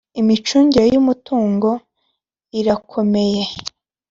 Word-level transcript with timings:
Imicungire 0.21 0.85
y 0.93 0.97
‘umutungo 1.01 1.69
irakomeye. 2.59 3.41